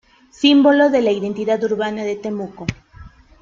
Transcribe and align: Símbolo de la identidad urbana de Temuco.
Símbolo 0.31 0.89
de 0.89 1.03
la 1.03 1.11
identidad 1.11 1.63
urbana 1.63 2.01
de 2.03 2.15
Temuco. 2.15 2.65